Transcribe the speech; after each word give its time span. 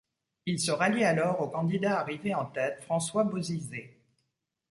Il 0.47 0.59
se 0.59 0.71
rallie 0.71 1.03
alors 1.03 1.41
au 1.41 1.47
candidat 1.47 1.99
arrivé 1.99 2.33
en 2.33 2.45
tête, 2.47 2.79
François 2.81 3.23
Bozizé. 3.23 4.01